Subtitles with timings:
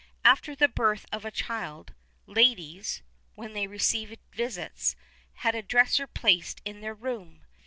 [0.01, 1.93] [XXXI 21] After the birth of a child,
[2.25, 3.03] ladies,
[3.35, 4.95] when they received visits,
[5.45, 7.43] had a dresser placed in their room.